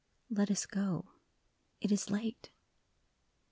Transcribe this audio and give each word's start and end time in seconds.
Let 0.31 0.49
us 0.49 0.65
go. 0.65 1.05
It 1.79 1.91
is 1.91 2.09
late 2.09 2.49